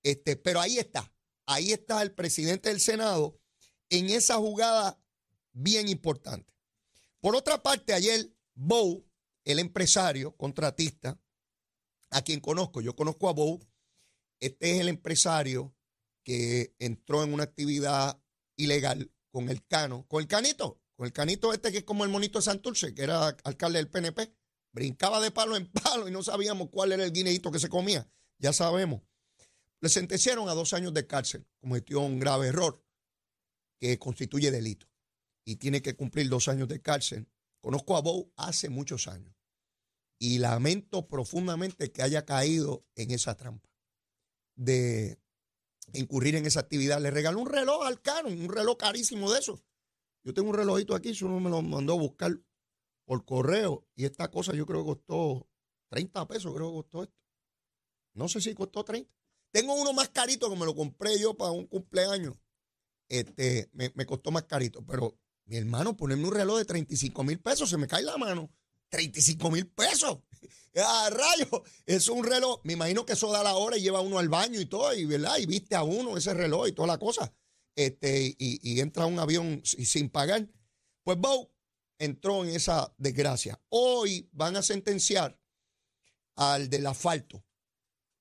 Este, 0.04 0.36
pero 0.36 0.60
ahí 0.60 0.80
está, 0.80 1.13
ahí 1.46 1.72
está 1.72 2.01
el 2.01 2.13
presidente 2.13 2.70
del 2.70 2.80
Senado 2.80 3.40
en 3.90 4.10
esa 4.10 4.38
jugada 4.38 5.00
bien 5.51 5.88
importante. 5.88 6.51
Por 7.20 7.36
otra 7.36 7.62
parte, 7.62 7.94
ayer 7.94 8.34
Bow, 8.56 9.06
el 9.46 9.60
empresario, 9.60 10.36
contratista, 10.36 11.20
a 12.10 12.22
quien 12.24 12.40
conozco. 12.40 12.82
Yo 12.82 12.96
conozco 12.96 13.30
a 13.30 13.34
Bow. 13.34 13.60
Este 14.40 14.72
es 14.72 14.82
el 14.82 14.88
empresario 14.88 15.75
que 16.24 16.75
entró 16.80 17.24
en 17.24 17.34
una 17.34 17.44
actividad 17.44 18.22
ilegal 18.56 19.12
con 19.32 19.50
el 19.50 19.66
cano, 19.66 20.06
con 20.08 20.22
el 20.22 20.28
canito, 20.28 20.80
con 21.01 21.08
el 21.08 21.13
canito 21.13 21.51
este 21.51 21.72
que 21.72 21.79
es 21.79 21.84
como 21.84 22.03
el 22.03 22.12
monito 22.12 22.38
de 22.38 22.43
Santurce, 22.43 22.93
que 22.93 23.01
era 23.01 23.29
alcalde 23.43 23.79
del 23.79 23.89
PNP. 23.89 24.36
Brincaba 24.72 25.20
de 25.20 25.31
palo 25.31 25.55
en 25.55 25.65
palo 25.72 26.08
y 26.08 26.12
no 26.12 26.22
sabíamos 26.22 26.70
cuál 26.70 26.91
era 26.91 27.03
el 27.03 27.12
guineito 27.12 27.51
que 27.51 27.58
se 27.58 27.70
comía. 27.70 28.08
Ya 28.38 28.53
sabemos. 28.53 29.01
Le 29.79 29.89
sentenciaron 29.89 30.48
a 30.48 30.53
dos 30.53 30.74
años 30.74 30.93
de 30.93 31.08
cárcel. 31.08 31.48
Cometió 31.60 32.01
un 32.01 32.20
grave 32.20 32.50
error 32.50 32.86
que 33.79 33.98
constituye 33.98 34.51
delito 34.51 34.86
y 35.43 35.55
tiene 35.55 35.81
que 35.81 35.96
cumplir 35.96 36.29
dos 36.29 36.48
años 36.48 36.67
de 36.67 36.84
cárcel. 36.84 37.27
Conozco 37.62 37.98
a 37.98 38.01
Bow 38.01 38.31
hace 38.36 38.70
muchos 38.70 39.08
años 39.08 39.34
y 40.20 40.38
lamento 40.38 41.08
profundamente 41.08 41.91
que 41.91 42.03
haya 42.03 42.25
caído 42.25 42.86
en 42.93 43.10
esa 43.10 43.36
trampa 43.36 43.72
de 44.53 45.17
incurrir 45.93 46.36
en 46.36 46.46
esa 46.46 46.60
actividad. 46.60 47.01
Le 47.01 47.10
regaló 47.10 47.39
un 47.39 47.50
reloj 47.50 47.88
al 47.88 48.03
caro, 48.03 48.27
un 48.27 48.50
reloj 48.50 48.77
carísimo 48.77 49.31
de 49.31 49.39
eso. 49.39 49.63
Yo 50.24 50.34
tengo 50.34 50.50
un 50.50 50.56
relojito 50.56 50.96
aquí, 50.96 51.16
si 51.16 51.25
uno 51.25 51.40
me 51.40 51.50
lo 51.50 51.62
mandó 51.62 51.94
a 51.94 51.98
buscar 51.98 52.40
por 53.06 53.25
correo 53.25 53.88
y 53.96 54.06
esta 54.06 54.30
cosa 54.30 54.54
yo 54.54 54.66
creo 54.66 54.82
que 54.82 54.92
costó 54.92 55.48
30 55.90 56.28
pesos, 56.28 56.54
creo 56.54 56.70
que 56.70 56.75
costó 56.75 57.04
esto. 57.04 57.16
No 58.13 58.28
sé 58.28 58.42
si 58.42 58.54
costó 58.54 58.84
30. 58.84 59.10
Tengo 59.51 59.74
uno 59.74 59.94
más 59.94 60.10
carito 60.10 60.50
que 60.50 60.56
me 60.56 60.66
lo 60.66 60.75
compré 60.75 61.20
yo 61.20 61.36
para 61.36 61.51
un 61.51 61.66
cumpleaños. 61.66 62.38
Este, 63.10 63.70
me, 63.74 64.06
costó 64.06 64.32
más 64.32 64.44
carito, 64.44 64.86
pero 64.86 65.18
mi 65.46 65.58
hermano, 65.58 65.98
ponerme 65.98 66.28
un 66.28 66.34
reloj 66.34 66.60
de 66.60 66.66
35 66.66 67.24
mil 67.25 67.40
pesos, 67.40 67.70
se 67.70 67.78
me 67.78 67.88
cae 67.88 68.04
la 68.04 68.18
mano. 68.18 68.50
35 68.90 69.51
mil 69.51 69.68
pesos. 69.68 70.20
¡Ah, 70.75 71.10
rayo! 71.12 71.63
Es 71.86 72.08
un 72.08 72.24
reloj. 72.24 72.62
Me 72.63 72.74
imagino 72.74 73.06
que 73.06 73.13
eso 73.13 73.30
da 73.32 73.44
la 73.44 73.56
hora 73.56 73.78
y 73.78 73.82
lleva 73.82 74.00
uno 74.00 74.20
al 74.20 74.30
baño 74.30 74.62
y 74.62 74.66
todo, 74.66 74.94
y, 74.94 75.06
¿verdad? 75.06 75.38
Y 75.40 75.46
viste 75.46 75.75
a 75.75 75.84
uno 75.84 76.16
ese 76.16 76.34
reloj 76.34 76.68
y 76.68 76.72
toda 76.72 76.88
la 76.88 76.98
cosa. 76.98 77.34
Este, 77.75 78.36
y, 78.38 78.80
entra 78.80 79.06
un 79.06 79.20
avión 79.20 79.62
sin 79.63 80.10
pagar. 80.10 80.48
Pues 81.04 81.18
Bow 81.18 81.51
entró 81.98 82.44
en 82.44 82.56
esa 82.56 82.94
desgracia. 82.98 83.62
Hoy 83.70 84.30
van 84.34 84.56
a 84.56 84.62
sentenciar 84.62 85.40
al 86.36 86.70
del 86.70 86.88
asfalto. 86.88 87.46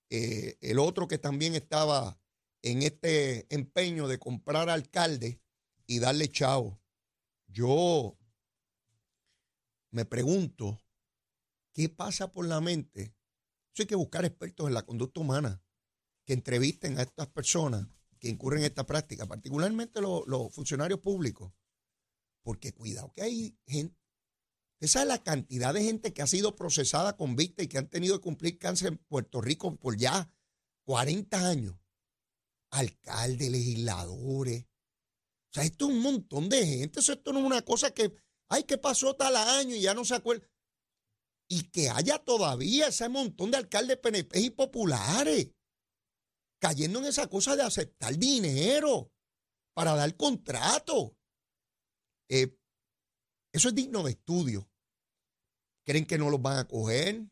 Eh, 0.08 0.58
el 0.60 0.78
otro 0.78 1.08
que 1.08 1.18
también 1.18 1.54
estaba 1.54 2.20
en 2.62 2.82
este 2.82 3.46
empeño 3.54 4.08
de 4.08 4.18
comprar 4.18 4.68
alcalde 4.68 5.40
y 5.86 5.98
darle 5.98 6.28
chavo. 6.28 6.80
Yo 7.46 8.18
me 9.90 10.04
pregunto, 10.04 10.80
¿qué 11.72 11.88
pasa 11.88 12.32
por 12.32 12.46
la 12.46 12.60
mente? 12.60 13.14
Eso 13.72 13.82
hay 13.82 13.86
que 13.86 13.94
buscar 13.94 14.24
expertos 14.24 14.68
en 14.68 14.74
la 14.74 14.84
conducta 14.84 15.20
humana 15.20 15.62
que 16.24 16.32
entrevisten 16.32 16.98
a 16.98 17.02
estas 17.02 17.28
personas 17.28 17.88
que 18.20 18.28
incurren 18.28 18.60
en 18.60 18.66
esta 18.66 18.86
práctica, 18.86 19.26
particularmente 19.26 20.00
los, 20.00 20.54
funcionarios 20.54 21.00
públicos. 21.00 21.52
Porque 22.42 22.72
cuidado 22.72 23.12
que 23.12 23.22
hay 23.22 23.58
gente, 23.66 23.98
esa 24.78 25.02
es 25.02 25.08
la 25.08 25.22
cantidad 25.22 25.74
de 25.74 25.82
gente 25.82 26.12
que 26.12 26.22
ha 26.22 26.26
sido 26.26 26.54
procesada, 26.54 27.16
convicta 27.16 27.62
y 27.62 27.68
que 27.68 27.78
han 27.78 27.88
tenido 27.88 28.16
que 28.16 28.22
cumplir 28.22 28.58
cáncer 28.58 28.88
en 28.88 28.98
Puerto 28.98 29.40
Rico 29.40 29.76
por 29.76 29.96
ya 29.96 30.30
40 30.84 31.48
años. 31.48 31.76
Alcaldes, 32.70 33.50
legisladores. 33.50 34.62
O 34.62 35.52
sea, 35.52 35.64
esto 35.64 35.88
es 35.88 35.94
un 35.94 36.00
montón 36.00 36.48
de 36.48 36.64
gente. 36.64 37.00
esto 37.00 37.32
no 37.32 37.40
es 37.40 37.44
una 37.44 37.62
cosa 37.62 37.90
que 37.90 38.14
Ay, 38.50 38.64
¿qué 38.64 38.76
pasó 38.76 39.14
tal 39.14 39.36
año? 39.36 39.76
Y 39.76 39.80
ya 39.80 39.94
no 39.94 40.04
se 40.04 40.16
acuerda. 40.16 40.46
Y 41.48 41.70
que 41.70 41.88
haya 41.88 42.18
todavía 42.18 42.88
ese 42.88 43.08
montón 43.08 43.52
de 43.52 43.58
alcaldes 43.58 43.96
PNP 43.98 44.40
y 44.40 44.50
populares 44.50 45.48
cayendo 46.60 47.00
en 47.00 47.06
esa 47.06 47.26
cosa 47.26 47.56
de 47.56 47.62
aceptar 47.62 48.16
dinero 48.16 49.12
para 49.74 49.96
dar 49.96 50.16
contrato. 50.16 51.16
Eh, 52.28 52.56
eso 53.52 53.68
es 53.68 53.74
digno 53.74 54.04
de 54.04 54.12
estudio. 54.12 54.70
Creen 55.84 56.06
que 56.06 56.18
no 56.18 56.30
los 56.30 56.40
van 56.40 56.58
a 56.58 56.68
coger. 56.68 57.24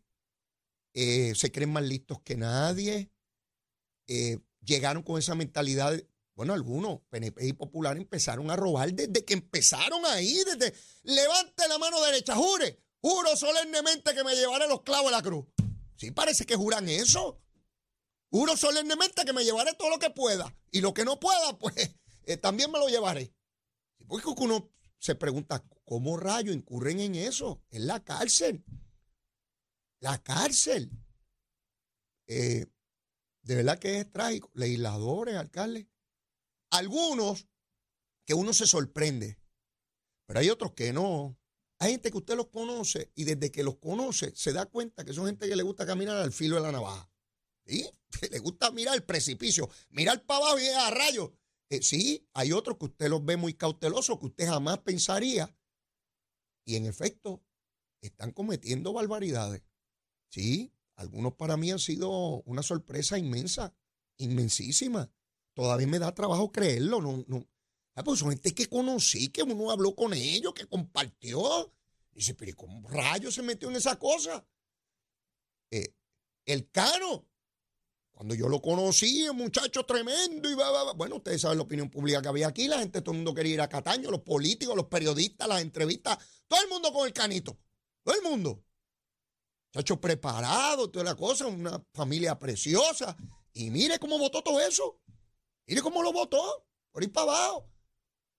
Eh, 0.94 1.32
se 1.37 1.52
creen 1.52 1.73
más 1.73 1.85
listos 1.85 2.20
que 2.23 2.37
nadie. 2.37 3.12
Eh, 4.08 4.40
llegaron 4.61 5.04
con 5.04 5.18
esa 5.18 5.37
mentalidad 5.37 6.02
bueno, 6.38 6.54
algunos 6.54 7.00
PNP 7.11 7.49
y 7.49 7.52
Popular 7.52 7.97
empezaron 7.97 8.49
a 8.49 8.54
robar 8.54 8.92
desde 8.92 9.25
que 9.25 9.35
empezaron 9.35 10.06
ahí, 10.06 10.40
desde 10.44 10.73
levante 11.02 11.66
la 11.66 11.78
mano 11.78 12.00
derecha, 12.00 12.37
jure, 12.37 12.78
juro 13.00 13.37
solemnemente 13.37 14.14
que 14.14 14.23
me 14.23 14.37
llevaré 14.37 14.68
los 14.68 14.82
clavos 14.82 15.08
a 15.08 15.16
la 15.16 15.23
cruz. 15.23 15.47
Sí, 15.97 16.12
parece 16.12 16.47
que 16.47 16.54
juran 16.54 16.88
eso. 16.88 17.40
Juro 18.30 18.56
solemnemente 18.56 19.25
que 19.25 19.32
me 19.32 19.44
llevaré 19.44 19.75
todo 19.75 19.90
lo 19.90 19.99
que 19.99 20.11
pueda. 20.11 20.54
Y 20.70 20.80
lo 20.80 20.92
que 20.92 21.04
no 21.04 21.18
pueda, 21.18 21.58
pues 21.58 21.75
eh, 22.25 22.37
también 22.37 22.70
me 22.70 22.78
lo 22.78 22.88
llevaré. 22.88 23.35
Porque 24.06 24.28
uno 24.28 24.70
se 24.99 25.14
pregunta, 25.14 25.64
¿cómo 25.85 26.16
rayos 26.16 26.54
incurren 26.54 27.00
en 27.00 27.14
eso? 27.14 27.62
En 27.70 27.87
la 27.87 28.02
cárcel. 28.04 28.64
La 30.00 30.23
cárcel. 30.23 30.90
Eh, 32.26 32.66
de 33.42 33.54
verdad 33.54 33.78
que 33.78 33.99
es 33.99 34.12
trágico. 34.12 34.50
Legisladores, 34.54 35.37
alcaldes, 35.37 35.87
algunos 36.70 37.47
que 38.26 38.35
uno 38.35 38.52
se 38.52 38.66
sorprende, 38.66 39.38
pero 40.26 40.40
hay 40.40 40.50
otros 40.50 40.73
que 40.73 40.92
no. 40.92 41.38
Hay 41.78 41.92
gente 41.92 42.11
que 42.11 42.18
usted 42.18 42.37
los 42.37 42.49
conoce 42.49 43.11
y 43.14 43.25
desde 43.25 43.50
que 43.50 43.62
los 43.62 43.78
conoce 43.78 44.35
se 44.35 44.52
da 44.52 44.66
cuenta 44.66 45.04
que 45.04 45.12
son 45.14 45.26
gente 45.26 45.49
que 45.49 45.56
le 45.56 45.62
gusta 45.62 45.87
caminar 45.87 46.16
al 46.16 46.32
filo 46.32 46.56
de 46.56 46.62
la 46.62 46.73
navaja. 46.73 47.11
¿Sí? 47.64 47.88
le 48.31 48.38
gusta 48.38 48.71
mirar 48.71 48.95
el 48.95 49.05
precipicio, 49.05 49.69
mirar 49.91 50.25
para 50.25 50.45
abajo 50.45 50.59
y 50.59 50.67
a 50.69 50.91
rayos. 50.91 51.31
Eh, 51.71 51.83
sí, 51.83 52.27
hay 52.33 52.53
otros 52.53 52.79
que 52.79 52.87
usted 52.87 53.09
los 53.09 53.25
ve 53.25 53.37
muy 53.37 53.55
cautelosos, 53.55 54.19
que 54.19 54.27
usted 54.27 54.47
jamás 54.47 54.79
pensaría. 54.79 55.55
Y 56.65 56.77
en 56.77 56.87
efecto, 56.87 57.43
están 58.00 58.33
cometiendo 58.33 58.93
barbaridades. 58.93 59.62
Sí, 60.31 60.73
algunos 60.97 61.35
para 61.35 61.57
mí 61.57 61.71
han 61.71 61.79
sido 61.79 62.43
una 62.43 62.62
sorpresa 62.62 63.19
inmensa, 63.19 63.75
inmensísima. 64.17 65.11
Todavía 65.55 65.87
me 65.87 65.99
da 65.99 66.15
trabajo 66.15 66.53
creerlo. 66.53 67.00
No, 67.00 67.25
no. 67.27 67.49
Ah, 67.95 68.05
pues 68.05 68.21
son 68.21 68.31
gente 68.31 68.55
que 68.55 68.67
conocí, 68.67 69.29
que 69.29 69.43
uno 69.43 69.71
habló 69.71 69.95
con 69.95 70.15
ellos, 70.15 70.55
que 70.55 70.67
compartió. 70.67 71.73
Dice, 72.12 72.35
pero 72.35 72.57
¿cómo 72.57 72.88
rayos 72.88 73.35
se 73.35 73.43
metió 73.43 73.69
en 73.69 73.77
esa 73.77 73.99
cosa? 73.99 74.47
Eh, 75.71 75.95
el 76.47 76.71
Cano, 76.71 77.27
cuando 78.19 78.35
yo 78.35 78.49
lo 78.49 78.61
conocí, 78.61 79.29
un 79.29 79.37
muchacho 79.37 79.87
tremendo 79.87 80.51
y 80.51 80.55
va, 80.55 80.93
Bueno, 80.95 81.19
ustedes 81.19 81.41
saben 81.41 81.59
la 81.59 81.63
opinión 81.63 81.89
pública 81.89 82.21
que 82.21 82.27
había 82.27 82.49
aquí, 82.49 82.67
la 82.67 82.81
gente, 82.81 83.01
todo 83.01 83.13
el 83.13 83.19
mundo 83.19 83.33
quería 83.33 83.55
ir 83.55 83.61
a 83.61 83.69
Cataño, 83.69 84.11
los 84.11 84.23
políticos, 84.23 84.75
los 84.75 84.87
periodistas, 84.87 85.47
las 85.47 85.63
entrevistas, 85.63 86.19
todo 86.49 86.61
el 86.61 86.69
mundo 86.69 86.93
con 86.93 87.07
el 87.07 87.13
canito, 87.13 87.57
todo 88.03 88.17
el 88.17 88.23
mundo. 88.23 88.65
Muchacho 89.73 90.01
preparado, 90.01 90.91
toda 90.91 91.05
la 91.05 91.15
cosa, 91.15 91.47
una 91.47 91.81
familia 91.95 92.37
preciosa. 92.37 93.17
Y 93.53 93.71
mire 93.71 94.01
cómo 94.01 94.19
votó 94.19 94.43
todo 94.43 94.59
eso. 94.59 95.01
Mire 95.69 95.81
cómo 95.81 96.03
lo 96.03 96.13
votó, 96.13 96.67
por 96.91 97.05
ir 97.05 97.13
para 97.13 97.31
abajo. 97.31 97.71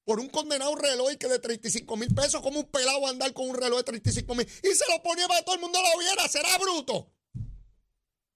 Por 0.04 0.20
un 0.20 0.28
condenado 0.28 0.76
reloj 0.76 1.16
que 1.18 1.30
de 1.30 1.40
35 1.40 1.96
mil 1.96 2.14
pesos, 2.14 2.42
como 2.42 2.60
un 2.60 2.70
pelado 2.70 3.08
andar 3.08 3.32
con 3.32 3.48
un 3.48 3.56
reloj 3.56 3.78
de 3.78 3.84
35 3.86 4.36
mil. 4.36 4.46
Y 4.46 4.76
se 4.76 4.92
lo 4.92 5.02
ponía 5.02 5.26
para 5.30 5.46
todo 5.46 5.56
el 5.56 5.62
mundo 5.62 5.80
lo 5.82 6.00
viera. 6.00 6.28
Será 6.28 6.58
bruto. 6.58 7.14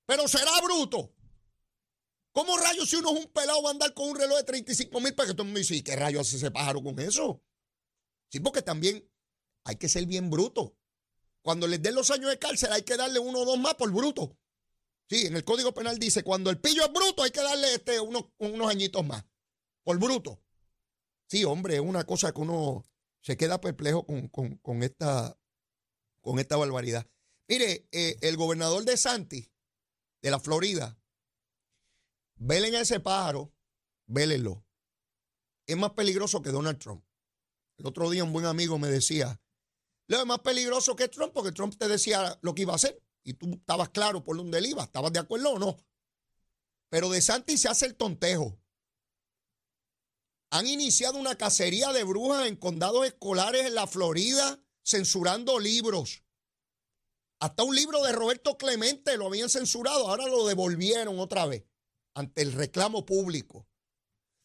Pero 0.05 0.25
será 0.29 0.61
bruto. 0.61 1.13
¿Cómo 2.33 2.57
rayos 2.57 2.89
si 2.89 2.95
uno 2.95 3.13
es 3.13 3.25
un 3.25 3.31
pelado 3.31 3.61
va 3.61 3.69
a 3.69 3.73
andar 3.73 3.93
con 3.93 4.09
un 4.09 4.17
reloj 4.17 4.37
de 4.37 4.43
35 4.43 4.99
mil 4.99 5.13
pesos? 5.13 5.33
Todo 5.33 5.43
el 5.43 5.49
mundo 5.49 5.59
dice, 5.59 5.75
¿y 5.75 5.83
qué 5.83 5.95
rayos 5.95 6.27
hace 6.27 6.37
ese 6.37 6.51
pájaro 6.51 6.81
con 6.81 6.99
eso? 6.99 7.43
Sí, 8.29 8.39
porque 8.39 8.63
también 8.63 9.07
hay 9.63 9.75
que 9.75 9.87
ser 9.87 10.07
bien 10.07 10.31
bruto. 10.31 10.75
Cuando 11.43 11.67
les 11.67 11.81
den 11.81 11.93
los 11.93 12.09
años 12.09 12.31
de 12.31 12.39
cárcel 12.39 12.71
hay 12.71 12.81
que 12.81 12.97
darle 12.97 13.19
uno 13.19 13.39
o 13.39 13.45
dos 13.45 13.59
más 13.59 13.75
por 13.75 13.91
bruto. 13.91 14.35
Sí, 15.07 15.27
en 15.27 15.35
el 15.35 15.43
Código 15.43 15.75
Penal 15.75 15.99
dice, 15.99 16.23
cuando 16.23 16.49
el 16.49 16.59
pillo 16.59 16.83
es 16.83 16.91
bruto 16.91 17.21
hay 17.21 17.29
que 17.29 17.41
darle 17.41 17.75
este, 17.75 17.99
unos, 17.99 18.25
unos 18.39 18.67
añitos 18.67 19.05
más. 19.05 19.23
Por 19.83 19.99
bruto. 19.99 20.41
Sí, 21.27 21.43
hombre, 21.43 21.75
es 21.75 21.81
una 21.81 22.03
cosa 22.05 22.31
que 22.31 22.41
uno 22.41 22.87
se 23.21 23.37
queda 23.37 23.61
perplejo 23.61 24.05
con, 24.05 24.81
esta, 24.81 25.37
con 26.19 26.39
esta 26.39 26.57
barbaridad. 26.57 27.07
Mire, 27.47 27.87
eh, 27.91 28.17
el 28.21 28.37
gobernador 28.37 28.85
de 28.85 28.97
Santi, 28.97 29.51
de 30.21 30.31
la 30.31 30.39
Florida, 30.39 30.97
velen 32.35 32.75
a 32.75 32.81
ese 32.81 32.99
pájaro, 32.99 33.53
vélenlo. 34.05 34.65
Es 35.65 35.77
más 35.77 35.91
peligroso 35.91 36.41
que 36.41 36.51
Donald 36.51 36.79
Trump. 36.79 37.03
El 37.77 37.87
otro 37.87 38.09
día 38.09 38.23
un 38.23 38.33
buen 38.33 38.45
amigo 38.45 38.77
me 38.77 38.89
decía, 38.89 39.41
lo 40.07 40.19
es 40.19 40.25
más 40.25 40.39
peligroso 40.39 40.95
que 40.95 41.07
Trump 41.07 41.33
porque 41.33 41.51
Trump 41.51 41.75
te 41.77 41.87
decía 41.87 42.37
lo 42.41 42.53
que 42.53 42.63
iba 42.63 42.73
a 42.73 42.75
hacer 42.75 43.01
y 43.23 43.33
tú 43.33 43.51
estabas 43.53 43.89
claro 43.89 44.23
por 44.23 44.37
dónde 44.37 44.57
él 44.57 44.67
iba, 44.67 44.83
estabas 44.83 45.13
de 45.13 45.19
acuerdo 45.19 45.51
o 45.51 45.59
no. 45.59 45.77
Pero 46.89 47.09
de 47.09 47.21
Santi 47.21 47.57
se 47.57 47.69
hace 47.69 47.85
el 47.85 47.95
tontejo. 47.95 48.59
Han 50.51 50.67
iniciado 50.67 51.17
una 51.17 51.35
cacería 51.35 51.91
de 51.93 52.03
brujas 52.03 52.47
en 52.47 52.55
condados 52.55 53.07
escolares 53.07 53.65
en 53.65 53.73
la 53.73 53.87
Florida, 53.87 54.61
censurando 54.83 55.59
libros. 55.59 56.23
Hasta 57.39 57.63
un 57.63 57.75
libro 57.75 58.03
de 58.03 58.11
Roberto 58.11 58.57
Clemente 58.57 59.17
lo 59.17 59.27
habían 59.27 59.49
censurado, 59.49 60.07
ahora 60.07 60.27
lo 60.27 60.45
devolvieron 60.45 61.19
otra 61.19 61.45
vez 61.47 61.65
ante 62.13 62.41
el 62.41 62.53
reclamo 62.53 63.05
público. 63.05 63.67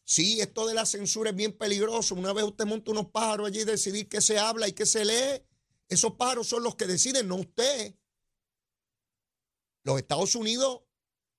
Sí, 0.03 0.41
esto 0.41 0.67
de 0.67 0.73
la 0.73 0.85
censura 0.85 1.29
es 1.29 1.35
bien 1.35 1.55
peligroso. 1.57 2.15
Una 2.15 2.33
vez 2.33 2.43
usted 2.43 2.65
monta 2.65 2.91
unos 2.91 3.11
pájaros 3.11 3.47
allí 3.47 3.61
y 3.61 3.65
decidir 3.65 4.09
qué 4.09 4.21
se 4.21 4.39
habla 4.39 4.67
y 4.67 4.73
qué 4.73 4.85
se 4.85 5.05
lee, 5.05 5.43
esos 5.87 6.13
pájaros 6.15 6.47
son 6.47 6.63
los 6.63 6.75
que 6.75 6.87
deciden, 6.87 7.27
no 7.27 7.35
usted. 7.35 7.95
Los 9.83 9.99
Estados 9.99 10.35
Unidos 10.35 10.81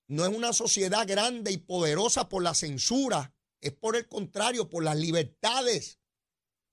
no 0.08 0.24
es 0.24 0.36
una 0.36 0.52
sociedad 0.52 1.06
grande 1.06 1.52
y 1.52 1.58
poderosa 1.58 2.28
por 2.28 2.42
la 2.42 2.54
censura, 2.54 3.34
es 3.60 3.72
por 3.72 3.96
el 3.96 4.08
contrario, 4.08 4.68
por 4.68 4.82
las 4.82 4.96
libertades. 4.96 6.00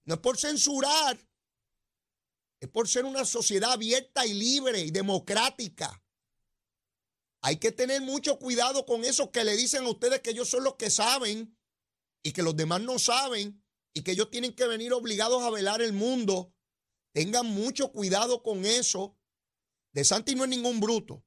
No 0.06 0.16
es 0.16 0.20
por 0.20 0.38
censurar, 0.38 1.20
es 2.60 2.70
por 2.70 2.88
ser 2.88 3.06
una 3.06 3.26
sociedad 3.26 3.74
abierta 3.74 4.26
y 4.26 4.34
libre 4.34 4.82
y 4.82 4.92
democrática. 4.92 6.04
Hay 7.48 7.58
que 7.58 7.72
tener 7.72 8.02
mucho 8.02 8.40
cuidado 8.40 8.86
con 8.86 9.06
esos 9.06 9.30
que 9.30 9.46
le 9.46 9.56
dicen 9.56 9.86
a 9.86 9.90
ustedes 9.90 10.20
que 10.20 10.32
ellos 10.32 10.50
son 10.50 10.66
los 10.66 10.76
que 10.76 10.90
saben 10.90 11.58
y 12.22 12.34
que 12.34 12.44
los 12.44 12.58
demás 12.58 12.82
no 12.82 13.00
saben 13.00 13.64
y 13.94 14.02
que 14.02 14.12
ellos 14.12 14.30
tienen 14.30 14.54
que 14.54 14.68
venir 14.68 14.92
obligados 14.92 15.42
a 15.44 15.50
velar 15.50 15.82
el 15.82 15.94
mundo 15.94 16.54
Tengan 17.18 17.48
mucho 17.48 17.92
cuidado 17.92 18.44
con 18.44 18.64
eso. 18.64 19.18
De 19.92 20.06
Santi 20.06 20.36
no 20.36 20.44
es 20.44 20.52
ningún 20.52 20.80
bruto. 20.80 21.26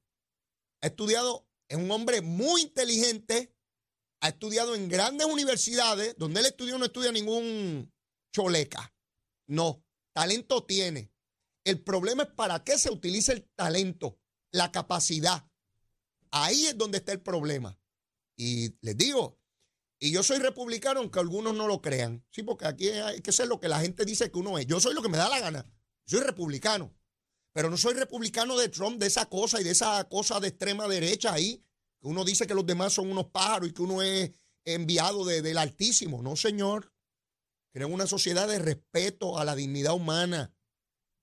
Ha 0.81 0.87
estudiado, 0.87 1.49
es 1.67 1.77
un 1.77 1.91
hombre 1.91 2.21
muy 2.21 2.61
inteligente, 2.61 3.53
ha 4.21 4.29
estudiado 4.29 4.73
en 4.73 4.87
grandes 4.87 5.27
universidades, 5.27 6.15
donde 6.17 6.39
él 6.39 6.45
estudió 6.45 6.77
no 6.77 6.85
estudia 6.85 7.11
ningún 7.11 7.93
choleca. 8.33 8.95
No, 9.49 9.83
talento 10.15 10.63
tiene. 10.63 11.11
El 11.65 11.83
problema 11.83 12.23
es 12.23 12.29
para 12.29 12.63
qué 12.63 12.77
se 12.77 12.89
utiliza 12.89 13.33
el 13.33 13.43
talento, 13.57 14.17
la 14.53 14.71
capacidad. 14.71 15.50
Ahí 16.31 16.65
es 16.65 16.77
donde 16.77 16.97
está 16.99 17.11
el 17.11 17.21
problema. 17.21 17.77
Y 18.35 18.75
les 18.81 18.97
digo, 18.97 19.39
y 19.99 20.11
yo 20.11 20.23
soy 20.23 20.39
republicano, 20.39 20.99
aunque 20.99 21.19
algunos 21.19 21.53
no 21.53 21.67
lo 21.67 21.81
crean. 21.81 22.25
Sí, 22.31 22.41
porque 22.41 22.65
aquí 22.65 22.89
hay 22.89 23.21
que 23.21 23.31
ser 23.31 23.47
lo 23.47 23.59
que 23.59 23.67
la 23.67 23.79
gente 23.79 24.03
dice 24.03 24.31
que 24.31 24.39
uno 24.39 24.57
es. 24.57 24.65
Yo 24.65 24.79
soy 24.79 24.95
lo 24.95 25.01
que 25.03 25.09
me 25.09 25.17
da 25.17 25.29
la 25.29 25.39
gana. 25.39 25.65
Soy 26.05 26.21
republicano, 26.21 26.91
pero 27.53 27.69
no 27.69 27.77
soy 27.77 27.93
republicano 27.93 28.57
de 28.57 28.69
Trump, 28.69 28.97
de 28.99 29.05
esa 29.05 29.27
cosa 29.27 29.61
y 29.61 29.63
de 29.63 29.69
esa 29.69 30.03
cosa 30.09 30.39
de 30.39 30.47
extrema 30.47 30.87
derecha 30.87 31.33
ahí, 31.33 31.63
que 31.99 32.07
uno 32.07 32.25
dice 32.25 32.47
que 32.47 32.55
los 32.55 32.65
demás 32.65 32.93
son 32.93 33.11
unos 33.11 33.27
pájaros 33.27 33.69
y 33.69 33.73
que 33.73 33.81
uno 33.83 34.01
es 34.01 34.31
enviado 34.65 35.23
del 35.23 35.57
Altísimo. 35.57 36.23
No, 36.23 36.35
señor. 36.35 36.91
Creo 37.73 37.87
una 37.87 38.07
sociedad 38.07 38.47
de 38.47 38.59
respeto 38.59 39.37
a 39.37 39.45
la 39.45 39.55
dignidad 39.55 39.93
humana, 39.93 40.53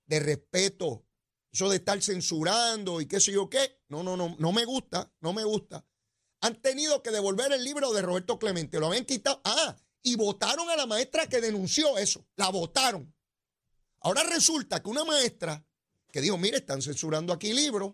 de 0.06 0.20
respeto. 0.20 1.04
Eso 1.58 1.68
de 1.68 1.78
estar 1.78 2.00
censurando 2.00 3.00
y 3.00 3.06
qué 3.06 3.18
sé 3.18 3.32
yo 3.32 3.50
qué, 3.50 3.82
no, 3.88 4.04
no, 4.04 4.16
no, 4.16 4.36
no 4.38 4.52
me 4.52 4.64
gusta, 4.64 5.12
no 5.20 5.32
me 5.32 5.42
gusta. 5.42 5.84
Han 6.40 6.62
tenido 6.62 7.02
que 7.02 7.10
devolver 7.10 7.50
el 7.50 7.64
libro 7.64 7.92
de 7.92 8.00
Roberto 8.00 8.38
Clemente, 8.38 8.78
lo 8.78 8.86
habían 8.86 9.04
quitado. 9.04 9.40
Ah, 9.42 9.76
y 10.00 10.14
votaron 10.14 10.70
a 10.70 10.76
la 10.76 10.86
maestra 10.86 11.26
que 11.26 11.40
denunció 11.40 11.98
eso, 11.98 12.24
la 12.36 12.48
votaron. 12.50 13.12
Ahora 14.02 14.22
resulta 14.22 14.80
que 14.80 14.88
una 14.88 15.04
maestra 15.04 15.66
que 16.12 16.20
dijo, 16.20 16.38
mire, 16.38 16.58
están 16.58 16.80
censurando 16.80 17.32
aquí 17.32 17.52
libros, 17.52 17.92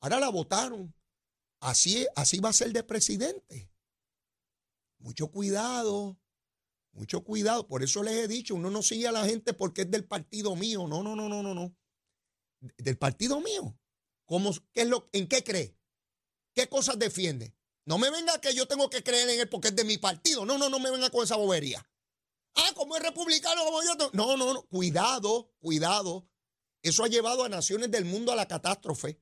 ahora 0.00 0.18
la 0.18 0.30
votaron. 0.30 0.94
Así, 1.60 2.06
así 2.16 2.40
va 2.40 2.48
a 2.48 2.54
ser 2.54 2.72
de 2.72 2.82
presidente. 2.82 3.70
Mucho 5.00 5.30
cuidado, 5.30 6.18
mucho 6.92 7.22
cuidado. 7.22 7.68
Por 7.68 7.82
eso 7.82 8.02
les 8.02 8.14
he 8.14 8.26
dicho, 8.26 8.54
uno 8.54 8.70
no 8.70 8.80
sigue 8.80 9.06
a 9.06 9.12
la 9.12 9.26
gente 9.26 9.52
porque 9.52 9.82
es 9.82 9.90
del 9.90 10.06
partido 10.06 10.56
mío. 10.56 10.88
No, 10.88 11.02
no, 11.02 11.14
no, 11.14 11.28
no, 11.28 11.42
no, 11.42 11.52
no. 11.52 11.76
Del 12.60 12.98
partido 12.98 13.40
mío. 13.40 13.78
¿Cómo, 14.24 14.52
qué 14.72 14.82
es 14.82 14.88
lo, 14.88 15.08
¿En 15.12 15.28
qué 15.28 15.44
cree? 15.44 15.78
¿Qué 16.54 16.68
cosas 16.68 16.98
defiende? 16.98 17.54
No 17.84 17.98
me 17.98 18.10
venga 18.10 18.40
que 18.40 18.54
yo 18.54 18.66
tengo 18.66 18.90
que 18.90 19.02
creer 19.04 19.28
en 19.28 19.40
él 19.40 19.48
porque 19.48 19.68
es 19.68 19.76
de 19.76 19.84
mi 19.84 19.98
partido. 19.98 20.44
No, 20.44 20.58
no, 20.58 20.68
no 20.68 20.80
me 20.80 20.90
venga 20.90 21.10
con 21.10 21.22
esa 21.22 21.36
bobería. 21.36 21.88
Ah, 22.56 22.72
como 22.74 22.96
es 22.96 23.02
republicano, 23.02 23.62
como 23.64 23.82
yo. 23.82 24.10
No, 24.12 24.36
no, 24.36 24.54
no. 24.54 24.62
Cuidado, 24.62 25.52
cuidado. 25.60 26.28
Eso 26.82 27.04
ha 27.04 27.08
llevado 27.08 27.44
a 27.44 27.48
naciones 27.48 27.90
del 27.90 28.04
mundo 28.04 28.32
a 28.32 28.36
la 28.36 28.48
catástrofe. 28.48 29.20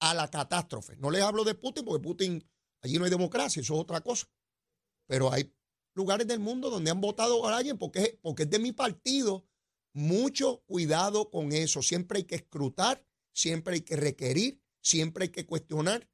A 0.00 0.12
la 0.12 0.30
catástrofe. 0.30 0.96
No 0.96 1.10
les 1.10 1.22
hablo 1.22 1.44
de 1.44 1.54
Putin 1.54 1.84
porque 1.84 2.02
Putin, 2.02 2.50
allí 2.82 2.98
no 2.98 3.04
hay 3.04 3.10
democracia, 3.10 3.62
eso 3.62 3.74
es 3.74 3.80
otra 3.80 4.02
cosa. 4.02 4.28
Pero 5.06 5.32
hay 5.32 5.54
lugares 5.94 6.26
del 6.26 6.40
mundo 6.40 6.68
donde 6.68 6.90
han 6.90 7.00
votado 7.00 7.46
a 7.46 7.56
alguien 7.56 7.78
porque, 7.78 8.18
porque 8.22 8.42
es 8.42 8.50
de 8.50 8.58
mi 8.58 8.72
partido. 8.72 9.46
Mucho 9.96 10.62
cuidado 10.66 11.30
con 11.30 11.52
eso. 11.52 11.80
Siempre 11.80 12.18
hay 12.18 12.24
que 12.24 12.34
escrutar, 12.34 13.02
siempre 13.32 13.76
hay 13.76 13.80
que 13.80 13.96
requerir, 13.96 14.60
siempre 14.82 15.24
hay 15.24 15.28
que 15.30 15.46
cuestionar 15.46 16.06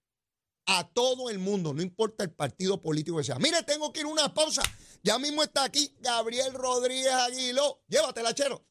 a 0.66 0.88
todo 0.88 1.30
el 1.30 1.40
mundo, 1.40 1.74
no 1.74 1.82
importa 1.82 2.22
el 2.22 2.30
partido 2.30 2.80
político 2.80 3.16
que 3.16 3.24
sea. 3.24 3.40
Mire, 3.40 3.60
tengo 3.64 3.92
que 3.92 3.98
ir 3.98 4.06
a 4.06 4.10
una 4.10 4.32
pausa. 4.32 4.62
Ya 5.02 5.18
mismo 5.18 5.42
está 5.42 5.64
aquí 5.64 5.92
Gabriel 5.98 6.54
Rodríguez 6.54 7.12
Aguiló. 7.12 7.82
Llévatela, 7.88 8.32
chero. 8.32 8.64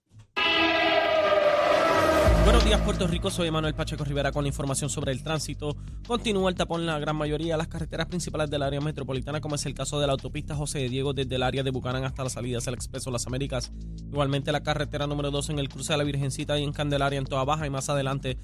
Buenos 2.43 2.65
días, 2.65 2.81
Puerto 2.81 3.05
Rico. 3.05 3.29
Soy 3.29 3.51
Manuel 3.51 3.75
Pacheco 3.75 4.03
Rivera 4.03 4.31
con 4.31 4.47
información 4.47 4.89
sobre 4.89 5.11
el 5.11 5.21
tránsito. 5.21 5.77
Continúa 6.07 6.49
el 6.49 6.55
tapón 6.55 6.81
en 6.81 6.87
la 6.87 6.97
gran 6.97 7.15
mayoría 7.15 7.53
de 7.53 7.57
las 7.59 7.67
carreteras 7.67 8.07
principales 8.07 8.49
del 8.49 8.63
área 8.63 8.81
metropolitana, 8.81 9.39
como 9.39 9.55
es 9.55 9.65
el 9.67 9.75
caso 9.75 9.99
de 9.99 10.07
la 10.07 10.13
autopista 10.13 10.55
José 10.55 10.79
de 10.79 10.89
Diego 10.89 11.13
desde 11.13 11.35
el 11.35 11.43
área 11.43 11.61
de 11.61 11.69
Bucanán 11.69 12.03
hasta 12.03 12.23
la 12.23 12.29
salida 12.31 12.57
hacia 12.57 12.71
el 12.71 12.75
Expreso 12.75 13.11
Las 13.11 13.27
Américas. 13.27 13.71
Igualmente 14.11 14.51
la 14.51 14.63
carretera 14.63 15.05
número 15.05 15.29
2 15.29 15.51
en 15.51 15.59
el 15.59 15.69
cruce 15.69 15.93
de 15.93 15.97
la 15.97 16.03
Virgencita 16.03 16.57
y 16.57 16.63
en 16.63 16.73
Candelaria 16.73 17.19
en 17.19 17.25
toda 17.25 17.43
baja 17.43 17.67
y 17.67 17.69
más 17.69 17.89
adelante 17.89 18.39